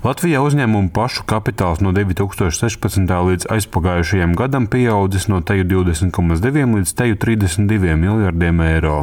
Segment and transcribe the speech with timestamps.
[0.00, 3.04] Latvijā uzņēmumu pašu kapitāls no 2016.
[3.04, 8.94] līdz aizpagājušajam gadam pieaudzis no teju 20,2 līdz teju 32 miljardiem eiro.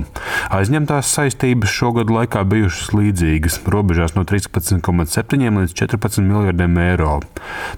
[0.50, 7.20] Aizņemtās saistības šogad laikā bijušas līdzīgas, robežās no 13,7 līdz 14 miljardiem eiro.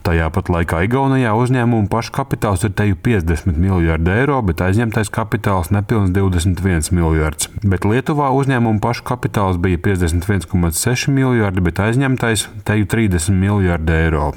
[0.08, 5.74] Tajā pat laikā Igaunijā uzņēmumu pašu kapitāls ir teju 50 miljardi eiro, bet aizņemtais kapitāls
[5.76, 7.52] nepilns 21 miljards.
[7.68, 14.32] Bet Lietuvā uzņēmumu pašu kapitāls bija 51,6 miljardi, bet aizņemtais teju 30 miljardi eiro.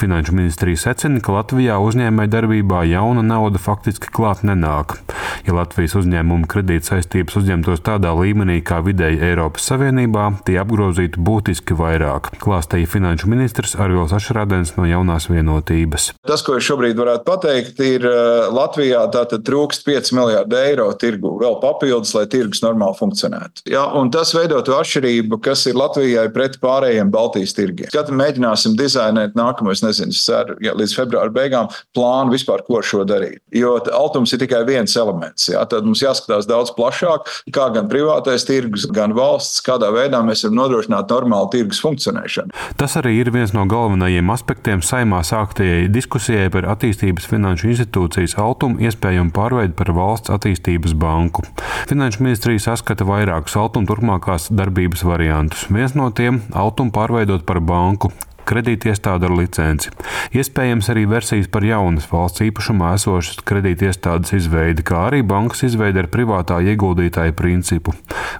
[0.00, 4.98] Finanšu ministrija secina, ka Latvijā uzņēmēja darbībā jauna nauda faktiski klāt nenāk.
[5.46, 11.76] Ja Latvijas uzņēmuma kredīt saistības uzņemtos tādā līmenī kā vidēji Eiropas Savienībā, tie apgrozītu būtiski
[11.78, 16.10] vairāk, klāstīja finanšu ministrs Arvils Ašrādens no jaunās vienotības.
[16.26, 18.06] Tas, ko es šobrīd varētu pateikt, ir
[18.54, 23.66] Latvijā tātad trūkst 5 miljārdu eiro tirgu vēl papildus, lai tirgus normāli funkcionētu.
[23.70, 27.90] Ja, tas veido to atšķirību, kas ir Latvijai pret pārējiem Baltijas tirgiem.
[27.94, 33.40] Kad mēģināsim dizainēt nākamos, nezinu, ceru, ja, līdz februāra beigām plānu vispār, ko šo darīt.
[33.54, 35.19] Jo altums ir tikai viens elements.
[35.50, 40.44] Ja, tad mums jāskatās daudz plašāk, kā gan privātais tirgus, gan valsts, kādā veidā mēs
[40.44, 42.54] varam nodrošināt normālu tirgus funkcionēšanu.
[42.80, 48.80] Tas arī ir viens no galvenajiem aspektiem saimā sāktajai diskusijai par attīstības finanšu institūcijas altumu
[48.86, 51.44] iespējamu pārveidu par valsts attīstības banku.
[51.90, 55.66] Finanšu ministrija saskata vairākus altuma turpmākās darbības variantus.
[55.70, 58.12] Viens no tiem- altumu pārveidot par banku,
[58.50, 59.92] kredītiestāde ar licenci.
[60.34, 66.10] Iespējams arī versijas par jaunas valsts īpašumā esošas kredītiestādes izveidi, kā arī bankas izveidi ar
[66.12, 67.94] privātā ieguldītāja principu.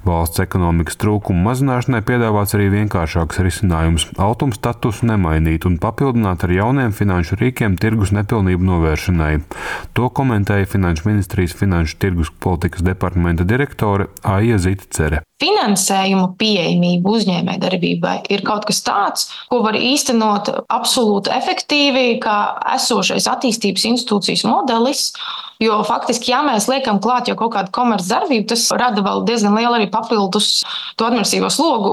[0.06, 6.92] Valsts ekonomikas trūkumu mazināšanai piedāvāts arī vienkāršāks risinājums- altuma statusu nemainīt un papildināt ar jauniem
[6.92, 9.40] finanšu rīkiem tirgus nepilnību novēršanai.
[9.94, 15.22] To komentēja Finanšu ministrijas finanšu tirgus politikas departamenta direktore Aija Zitcere.
[15.40, 22.38] Finansējumu pieejamība uzņēmējdarbībai ir kaut kas tāds, ko var īstenot absolūti efektīvi, kā
[22.78, 25.10] esošais attīstības institūcijas modelis.
[25.60, 29.76] Jo faktiski, ja mēs liekam klāt jau kaut kādu komercdarbību, tas rada vēl diezgan lielu
[29.76, 30.62] arī papildus
[30.96, 31.90] to administratīvo slogu.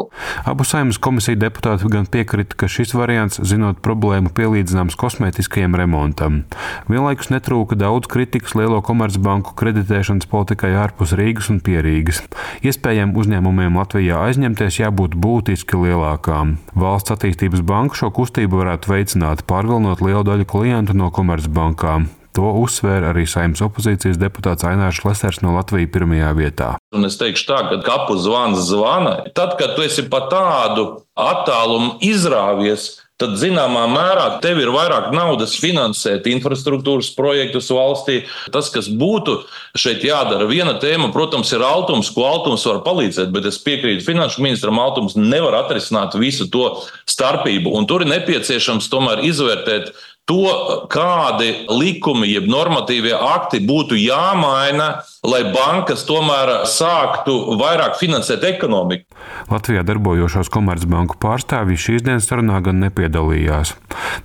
[0.48, 6.46] Abu saimnes komisiju deputāti gan piekrita, ka šis variants, zinot problēmu, pielīdzināms kosmētiskajam remontam.
[6.88, 12.24] Vienlaikus netrūka daudz kritikas lielo komercbanku kreditēšanas politikai ārpus Rīgas un Pierīgas.
[12.64, 16.56] Iespējām uzņēmumiem Latvijā aizņemties jābūt būtiski lielākām.
[16.72, 22.08] Valsts attīstības banka šo kustību varētu veicināt, pārvilnot lielu daļu klientu no komercbankām.
[22.38, 26.68] To uzsvēra arī saimnes opozīcijas deputāts Ainārs Lesers no Latvijas pirmajā vietā.
[26.94, 29.16] Un es teikšu tā, ka kapu zvans zvana.
[29.34, 30.86] Tad, kad tu esi pa tādu
[31.18, 32.92] attālumu izrāvies,
[33.22, 38.20] tad zināmā mērā tev ir vairāk naudas finansēt infrastruktūras projektus valstī.
[38.54, 39.40] Tas, kas būtu
[39.78, 44.46] šeit jādara, viena tēma, protams, ir altums, ko altums var palīdzēt, bet es piekrītu finanšu
[44.46, 46.70] ministram, altums nevar atrisināt visu to
[47.10, 47.74] starpību.
[47.74, 49.92] Un tur ir nepieciešams tomēr izvērtēt
[50.28, 50.52] to,
[50.92, 59.06] kādi likumi, jeb normatīvie akti būtu jāmaina, lai bankas tomēr sāktu vairāk finansēt ekonomiku.
[59.52, 63.76] Latvijā darbojošos komercbanku pārstāvji šīs dienas sarunā gan nepiedalījās.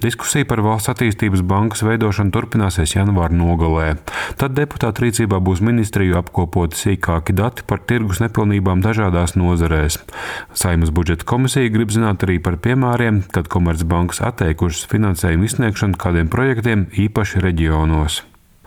[0.03, 3.89] Diskusija par valsts attīstības bankas veidošanu turpināsies janvāra nogalē.
[4.41, 10.01] Tad deputātu rīcībā būs ministriju apkopoti sīkāki dati par tirgus nepilnībām dažādās nozarēs.
[10.55, 16.87] Saimas budžeta komisija grib zināt arī par piemēriem, kad komercbankas atteikušas finansējumu izsniegšanu kādiem projektiem
[17.07, 18.23] īpaši reģionos.